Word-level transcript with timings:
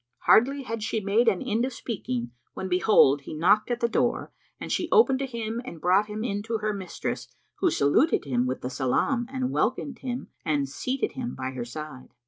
Hardly 0.21 0.63
had 0.63 0.81
she 0.81 0.99
made 0.99 1.27
an 1.27 1.43
end 1.43 1.63
of 1.63 1.73
speaking 1.73 2.31
when 2.55 2.67
behold, 2.67 3.21
he 3.25 3.35
knocked 3.35 3.69
at 3.69 3.81
the 3.81 3.87
door, 3.87 4.31
and 4.59 4.71
she 4.71 4.89
opened 4.91 5.19
to 5.19 5.27
him 5.27 5.61
and 5.63 5.79
brought 5.79 6.07
him 6.07 6.23
in 6.23 6.41
to 6.41 6.57
her 6.57 6.73
mistress, 6.73 7.27
who 7.59 7.69
saluted 7.69 8.25
him 8.25 8.47
with 8.47 8.61
the 8.61 8.69
salam[FN#326] 8.69 9.25
and 9.31 9.51
welcomed 9.51 9.99
him 9.99 10.29
and 10.43 10.67
seated 10.67 11.11
him 11.11 11.35
by 11.35 11.51
her 11.51 11.65
side. 11.65 12.15